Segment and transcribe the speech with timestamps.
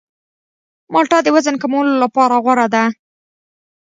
[0.93, 2.83] مالټه د وزن کمولو لپاره غوره ده.